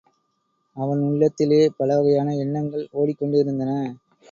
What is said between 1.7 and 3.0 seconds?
பலவகையான எண்ணங்கள்